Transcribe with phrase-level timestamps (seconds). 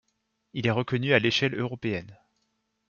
[0.53, 2.17] Il est reconnu à l'échelle européenne.